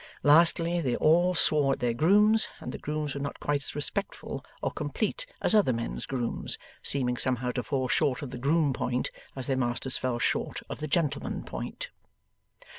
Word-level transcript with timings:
Lastly, 0.23 0.81
they 0.81 0.95
all 0.95 1.35
swore 1.35 1.73
at 1.73 1.79
their 1.79 1.93
grooms, 1.93 2.47
and 2.59 2.71
the 2.71 2.79
grooms 2.79 3.13
were 3.13 3.21
not 3.21 3.39
quite 3.39 3.61
as 3.61 3.75
respectful 3.75 4.43
or 4.59 4.71
complete 4.71 5.27
as 5.43 5.53
other 5.53 5.73
men's 5.73 6.07
grooms; 6.07 6.57
seeming 6.81 7.17
somehow 7.17 7.51
to 7.51 7.61
fall 7.61 7.87
short 7.87 8.23
of 8.23 8.31
the 8.31 8.39
groom 8.39 8.73
point 8.73 9.11
as 9.35 9.45
their 9.45 9.55
masters 9.57 9.99
fell 9.99 10.17
short 10.17 10.61
of 10.71 10.79
the 10.79 10.87
gentleman 10.87 11.43
point. 11.43 11.91